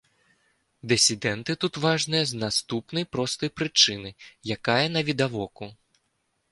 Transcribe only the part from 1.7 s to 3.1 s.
важныя з наступнай